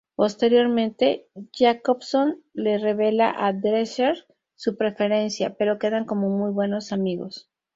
[0.15, 7.51] Posteriormente Jacobson le revela a Drescher su preferencia, pero quedan como muy buenos amigos.